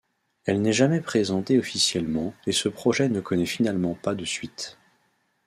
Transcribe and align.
Elle 0.45 0.63
n'est 0.63 0.73
jamais 0.73 0.99
présentée 0.99 1.59
officiellement 1.59 2.33
et 2.47 2.51
ce 2.53 2.69
projet 2.69 3.07
ne 3.07 3.21
connaît 3.21 3.45
finalement 3.45 3.93
pas 3.93 4.15
de 4.15 4.25
suite. 4.25 4.79